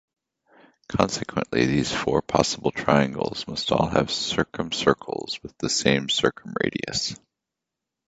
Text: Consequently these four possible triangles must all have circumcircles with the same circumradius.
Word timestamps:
Consequently 0.89 1.67
these 1.67 1.93
four 1.93 2.23
possible 2.23 2.71
triangles 2.71 3.47
must 3.47 3.71
all 3.71 3.85
have 3.85 4.07
circumcircles 4.09 5.39
with 5.43 5.55
the 5.59 5.69
same 5.69 6.07
circumradius. 6.07 7.19